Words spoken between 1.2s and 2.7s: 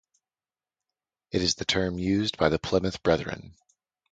It is the term used by the